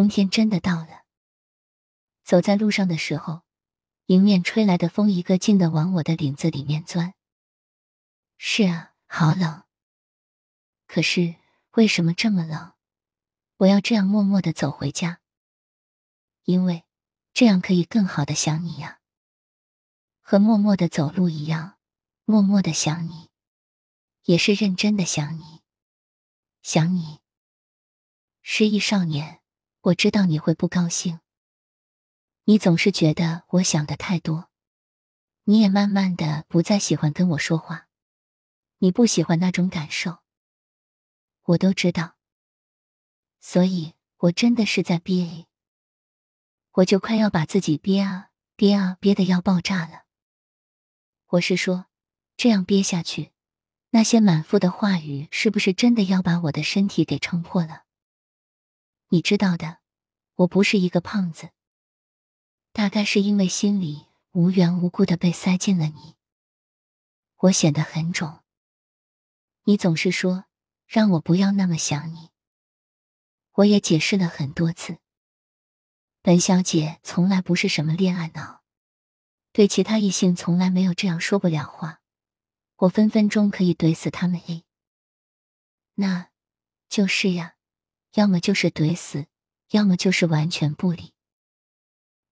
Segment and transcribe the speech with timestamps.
[0.00, 1.04] 冬天真的到了。
[2.24, 3.42] 走在路上的时候，
[4.06, 7.12] 迎面吹来的风一个劲的往我的领子里面钻。
[8.38, 9.64] 是啊，好冷。
[10.86, 11.34] 可是
[11.72, 12.72] 为什么这么冷？
[13.58, 15.20] 我要这样默默的走回家，
[16.44, 16.86] 因为
[17.34, 19.00] 这样可以更好的想你呀。
[20.22, 21.76] 和默默的走路一样，
[22.24, 23.28] 默默的想你，
[24.22, 25.60] 也是认真的想你，
[26.62, 27.18] 想你。
[28.40, 29.39] 失忆少年，
[29.82, 31.20] 我知道你会不高兴。
[32.44, 34.50] 你总是觉得我想的太多，
[35.44, 37.88] 你也慢慢的不再喜欢跟我说话，
[38.78, 40.18] 你不喜欢那种感受，
[41.44, 42.16] 我都知道。
[43.40, 45.46] 所以，我真的是在憋，
[46.72, 50.04] 我就快要把自己憋啊憋啊憋的要爆炸了。
[51.28, 51.86] 我是说，
[52.36, 53.32] 这样憋下去，
[53.90, 57.84] 那些满腹的话语是不是真的要把我的身体给撑破了？
[59.12, 59.78] 你知道的，
[60.36, 61.50] 我不是一个胖子，
[62.72, 66.14] 大概是因为心里无缘无故的被塞进了你，
[67.38, 68.44] 我显得很肿。
[69.64, 70.44] 你总是说
[70.86, 72.30] 让我不要那么想你。
[73.54, 74.98] 我也解释了很多次，
[76.22, 78.62] 本小姐从来不是什么恋爱脑，
[79.52, 82.00] 对其他异性从来没有这样说不了话。
[82.76, 84.40] 我分分钟可以怼死他们。
[84.46, 84.64] A，
[85.94, 86.30] 那
[86.88, 87.56] 就是呀，
[88.14, 89.26] 要么就是怼死，
[89.70, 91.12] 要么就是完全不理。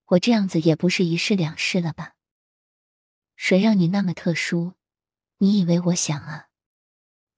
[0.05, 2.15] 我这样子也不是一试两试了吧？
[3.35, 4.73] 谁让你那么特殊？
[5.37, 6.47] 你以为我想啊？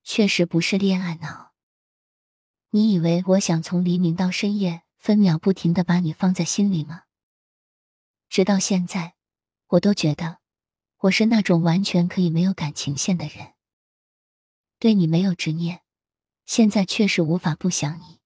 [0.04, 1.54] 确实不是恋爱脑。
[2.72, 7.04] 你以为我想从黎明到深夜，分秒不停的把你放在心里吗？
[8.30, 9.16] 直到现在，
[9.68, 10.40] 我都觉得
[11.00, 13.54] 我是那种完全可以没有感情线的人，
[14.80, 15.82] 对你没有执念。
[16.46, 18.21] 现在确实无法不想你，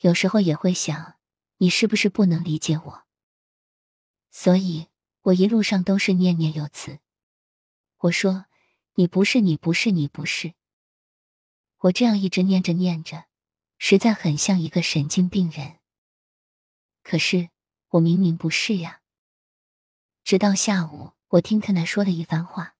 [0.00, 1.18] 有时候也会想，
[1.58, 3.06] 你是不是不能理解我？
[4.30, 4.88] 所以
[5.22, 7.00] 我一路上都是念念有词。
[7.98, 8.46] 我说，
[8.94, 10.54] 你不是，你不是，你不是。
[11.78, 13.26] 我这样一直念着念着，
[13.78, 15.78] 实在很像一个神经病人。
[17.02, 17.50] 可是
[17.90, 19.00] 我明明不是呀。
[20.24, 22.76] 直到下午，我听他奶说了一番话。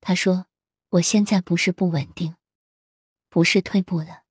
[0.00, 0.46] 他说
[0.90, 2.36] ：“我现在不是不稳定，
[3.28, 4.22] 不是退步了，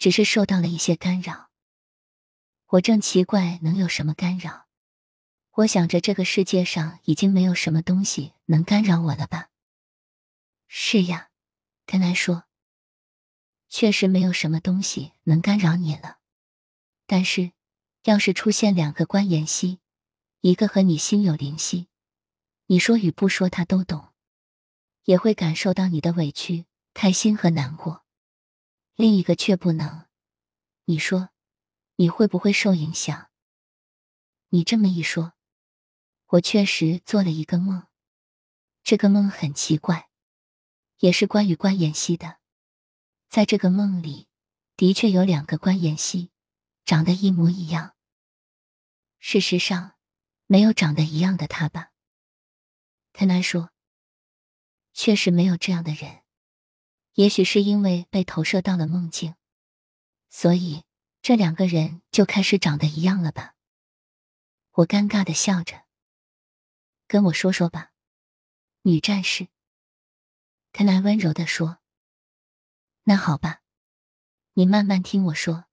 [0.00, 1.50] 只是受到了一些干扰。”
[2.66, 4.66] 我正奇怪能有什么干扰。
[5.52, 9.50] 我想着这个世界上已经没有什么东西能干扰我了吧？
[10.66, 11.30] 是呀，
[11.86, 12.44] 跟他说。
[13.68, 16.18] 确实没有什么东西能干扰你了，
[17.06, 17.52] 但是，
[18.04, 19.80] 要是出现两个关妍希，
[20.40, 21.88] 一个和你心有灵犀，
[22.66, 24.08] 你说与不说他都懂，
[25.04, 27.99] 也会感受到你的委屈、开心和难过；
[29.00, 30.06] 另一个却不能，
[30.84, 31.30] 你说，
[31.96, 33.30] 你会不会受影响？
[34.50, 35.32] 你这么一说，
[36.26, 37.86] 我确实做了一个梦，
[38.84, 40.10] 这个梦很奇怪，
[40.98, 42.40] 也是关于关妍希的。
[43.30, 44.28] 在这个梦里，
[44.76, 46.30] 的确有两个关妍希，
[46.84, 47.96] 长得一模一样。
[49.18, 49.94] 事实上，
[50.44, 51.92] 没有长得一样的他吧？
[53.14, 53.70] 柯南说
[54.92, 56.19] ：“确实没有这样的人。
[57.14, 59.34] 也许是因为被投射到了梦境，
[60.28, 60.84] 所以
[61.20, 63.54] 这两个人就开始长得一样了吧？”
[64.74, 65.82] 我尴尬的笑着，
[67.06, 67.92] 跟我说说吧，
[68.82, 69.48] 女战士。
[70.72, 71.78] 肯莱温柔的说。
[73.02, 73.62] 那好吧，
[74.54, 75.64] 你慢慢听我说。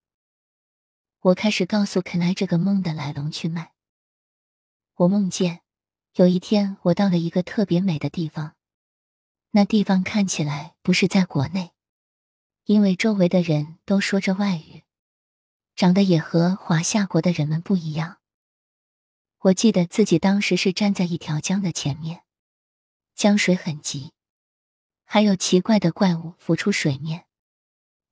[1.19, 3.73] 我开始告诉肯莱这个梦的来龙去脉。
[4.95, 5.61] 我梦见
[6.15, 8.56] 有一天，我到了一个特别美的地方，
[9.57, 11.71] 那地方看起来不是在国内，
[12.65, 14.83] 因为周围的人都说着外语，
[15.75, 18.19] 长得也和华夏国的人们不一样。
[19.39, 22.21] 我记得自己当时是站在一条江的前面，
[23.15, 24.11] 江水很急。
[25.05, 27.25] 还有奇怪的怪物浮出水面，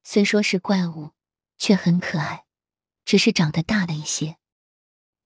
[0.03, 1.11] 虽说是怪物，
[1.59, 2.45] 却很可爱，
[3.05, 4.37] 只是长得大了一些，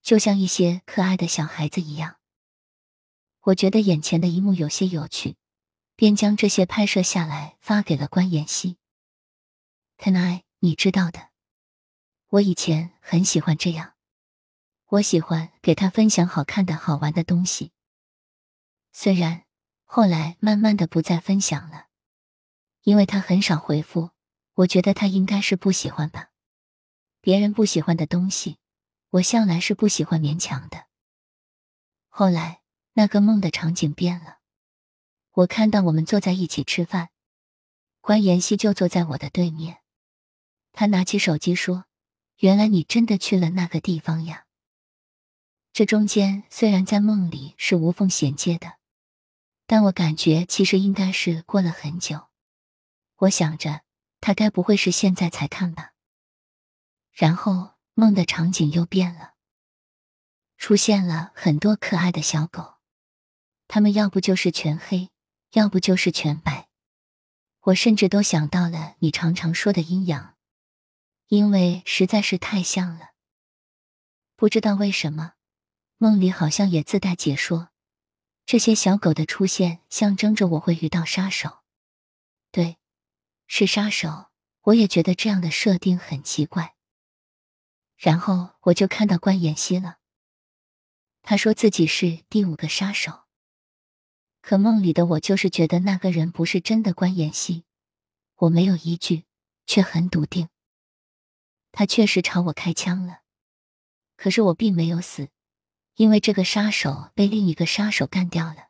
[0.02, 2.18] 就像一些可爱的小孩子一样。
[3.44, 5.38] 我觉得眼前的一幕有些有趣，
[6.00, 8.78] 便将这些拍摄下来发给了关妍希。
[9.98, 11.32] 看来你知道的，
[12.30, 13.96] 我以前很喜欢这样，
[14.92, 17.74] 我喜欢给他分享好看的好玩的东西，
[18.94, 19.44] 虽然。
[19.84, 21.88] 后来慢慢的不再分享了，
[22.84, 24.12] 因为他很少回复。
[24.54, 26.30] 我觉得他应该是不喜欢吧。
[27.20, 28.60] 别人不喜欢的东西，
[29.10, 30.86] 我向来是不喜欢勉强的。
[32.08, 32.62] 后来
[32.94, 34.39] 那个梦的场景变了，
[35.40, 37.12] 我看到我们坐在一起吃饭，
[38.02, 39.78] 关妍希就坐在我的对面。
[40.74, 41.86] 他拿起手机说
[42.40, 44.48] ：“原来你真的去了那个地方呀！
[45.72, 48.80] 这中间虽然在梦里是无缝衔接的，
[49.66, 52.28] 但我感觉其实应该是过了很久。
[53.20, 53.84] 我想着，
[54.20, 55.94] 他该不会是现在才看吧？
[57.14, 59.36] 然后梦的场景又变了，
[60.58, 62.76] 出现了很多可爱的小狗，
[63.70, 65.10] 它们要不就是全黑，
[65.52, 66.70] 要不就是全白。
[67.62, 70.36] 我甚至都想到了你常常说的阴阳。
[71.28, 73.12] 因为实在是太像了，
[74.36, 75.34] 不知道为什么，
[75.98, 77.70] 梦里好像也自带解说。
[78.48, 81.60] 这些小狗的出现象征着我会遇到杀手，
[82.52, 82.78] 对，
[83.46, 84.32] 是杀手。
[84.64, 86.76] 我也觉得这样的设定很奇怪。
[87.96, 90.00] 然后我就看到关妍希了，
[91.22, 93.26] 他说自己是第五个杀手，
[94.42, 97.66] 可梦里的我就是觉得那个人不是真的关妍希。
[98.36, 99.26] 我没有依据，
[99.66, 100.50] 却很笃定。
[101.72, 103.20] 他确实朝我开枪了，
[104.16, 105.30] 可是我并没有死，
[105.96, 108.70] 因为这个杀手被另一个杀手干掉了。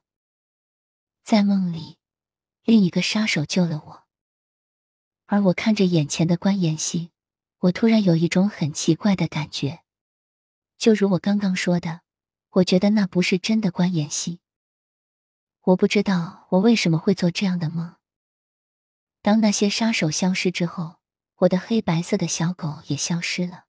[1.24, 1.98] 在梦里，
[2.63, 4.04] 另一个杀手救了我，
[5.27, 7.12] 而我看着眼前的关妍希，
[7.60, 9.83] 我突然有一种很奇怪的感觉，
[10.77, 12.01] 就如我刚刚说的，
[12.50, 14.39] 我觉得那不是真的关妍希。
[15.69, 17.95] 我不知道我为什么会做这样的梦。
[19.21, 21.00] 当那些杀手消失之后。
[21.39, 23.63] 我的黑白色的小狗也消失了。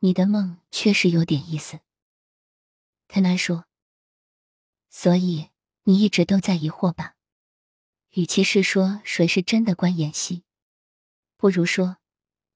[0.00, 1.78] 你的梦确实有点意思，
[3.06, 3.66] 特南说。
[4.88, 5.50] 所以
[5.84, 7.14] 你一直都在疑惑吧？
[8.14, 10.42] 与其是说谁是真的关妍希，
[11.36, 11.98] 不如说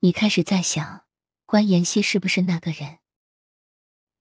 [0.00, 1.06] 你开始在想
[1.46, 2.98] 关妍希是不是那个人。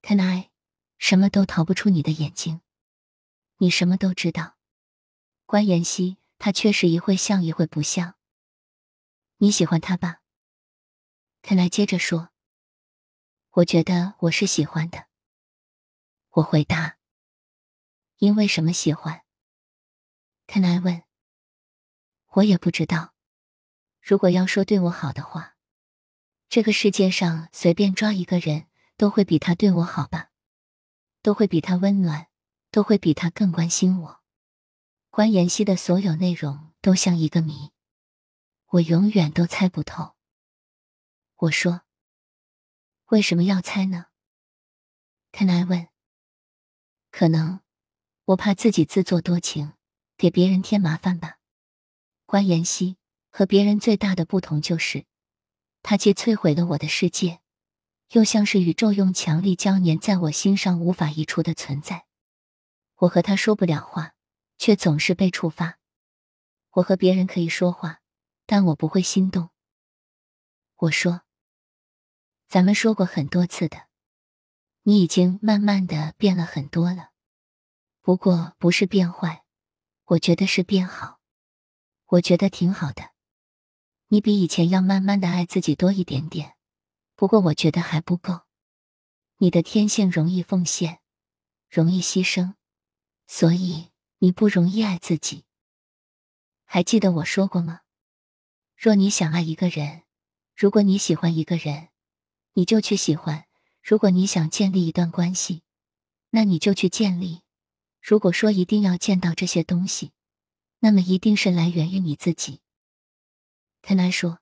[0.02, 0.50] 特南，
[0.98, 2.60] 什么都逃不出你的眼睛，
[3.64, 4.58] 你什么都知道。
[5.46, 8.16] 关妍希，她确实一会像一会不像。
[9.38, 10.20] 你喜欢他吧？
[11.40, 12.28] 肯来接着说
[13.52, 15.06] ：“我觉得我是喜欢的。”
[16.32, 16.98] 我回答
[18.20, 19.22] ：“因为什么喜欢？”
[20.46, 21.02] 肯来问
[22.36, 23.14] ：“我也不知道。
[24.02, 25.56] 如果要说对我好的话，
[26.50, 28.66] 这个世界上随便抓一个人
[28.98, 30.32] 都会比他对我好吧？
[31.22, 32.28] 都会比他温暖，
[32.74, 34.20] 都会比他更关心我。
[35.08, 37.70] 关妍希的所有内容都像一个谜。”
[38.74, 40.16] 我永远都猜不透。
[41.36, 41.82] 我说
[43.10, 44.06] ：“为什么要猜呢？”
[45.30, 45.86] 肯来问。
[47.12, 47.60] 可能
[48.24, 49.74] 我怕自己自作多情，
[50.16, 51.38] 给别人添麻烦吧。
[52.26, 52.96] 关妍希
[53.30, 55.06] 和别人最大的不同就是，
[55.84, 57.38] 他既摧毁了我的世界，
[58.10, 62.03] 又像是宇宙用强力胶粘在我心上无法移除的存在。
[63.04, 64.14] 我和他说不了话，
[64.58, 65.78] 却总是被触发。
[66.72, 68.00] 我和别人可以说话。
[68.46, 69.48] 但我不会心动。
[70.76, 71.22] 我说，
[72.46, 73.86] 咱们说过很多次的，
[74.82, 77.12] 你已经慢慢的变了很多了。
[78.02, 79.46] 不过不是变坏，
[80.04, 81.20] 我觉得是变好。
[82.04, 83.12] 我觉得挺好的。
[84.08, 86.56] 你比以前要慢慢的爱自己多一点点。
[87.16, 88.42] 不过我觉得还不够。
[89.38, 91.00] 你的天性容易奉献，
[91.70, 92.56] 容易牺牲，
[93.36, 93.88] 所以
[94.18, 95.42] 你不容易爱自己。
[96.64, 97.80] 还记得我说过吗？
[98.76, 100.04] 若你想爱一个人，
[100.54, 101.88] 如果你喜欢一个人，
[102.52, 103.46] 你就去喜欢；
[103.82, 105.64] 如果你想建立一段关系，
[106.30, 107.42] 那你就去建立。
[108.00, 110.12] 如果说一定要见到这些东西，
[110.78, 112.60] 那么一定是来源于你自己。
[113.82, 114.38] 特南说：“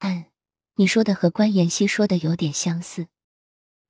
[0.00, 0.26] 嗯，
[0.74, 3.08] 你说的和关妍希说的有点相似。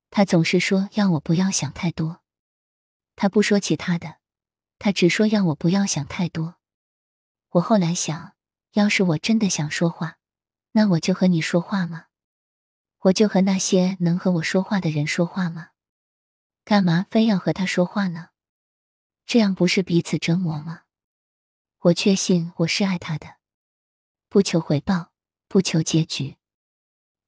[0.08, 2.21] 他总是说要我不要想太多，
[3.22, 4.16] 他不说其他的，
[4.80, 6.56] 他只说要我不要想太多。
[7.50, 8.34] 我后来想。”
[8.72, 10.18] 要是我真的想说话，
[10.72, 12.06] 那我就和你说话吗？
[13.00, 15.68] 我就和那些能和我说话的人说话吗？
[16.64, 18.30] 干嘛非要和他说话呢？
[19.24, 20.84] 这样不是彼此折磨吗？
[21.80, 23.36] 我确信我是爱他的，
[24.28, 25.12] 不求回报，
[25.46, 26.38] 不求结局，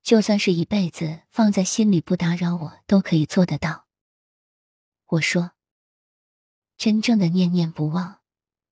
[0.02, 3.86] 就算是一辈子放在心里不打扰我，都可以做得到。
[5.08, 5.52] 我说，
[6.84, 8.20] 真正的念念不忘，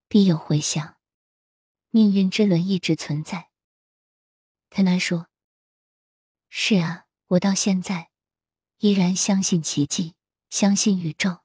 [0.07, 0.99] 必有回响。
[1.88, 3.49] 命运之轮一直存在，
[4.69, 5.28] 特南说
[6.50, 8.11] ：“是啊，我到现在
[8.81, 10.14] 依然相信奇迹，
[10.50, 11.38] 相信宇宙，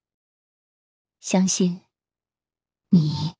[1.22, 1.86] 相信
[2.90, 3.36] 你。”